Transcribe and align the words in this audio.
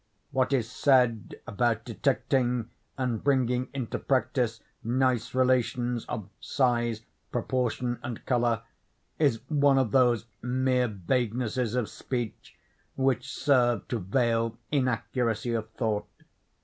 What 0.31 0.51
is 0.51 0.67
said 0.67 1.35
about 1.45 1.85
detecting 1.85 2.71
and 2.97 3.23
bringing 3.23 3.67
into 3.71 3.99
practice 3.99 4.63
nice 4.83 5.35
relations 5.35 6.05
of 6.05 6.27
size, 6.39 7.03
proportion, 7.31 7.99
and 8.01 8.25
color, 8.25 8.63
is 9.19 9.41
one 9.47 9.77
of 9.77 9.91
those 9.91 10.25
mere 10.41 10.87
vaguenesses 10.87 11.75
of 11.75 11.87
speech 11.87 12.57
which 12.95 13.31
serve 13.31 13.87
to 13.89 13.99
veil 13.99 14.57
inaccuracy 14.71 15.53
of 15.53 15.69
thought. 15.73 16.07